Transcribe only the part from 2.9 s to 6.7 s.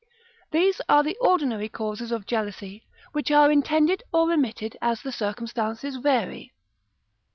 which are intended or remitted as the circumstances vary.